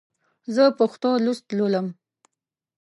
زه 0.53 0.63
پښتو 0.79 1.09
لوست 1.25 1.45
لولم. 1.57 1.87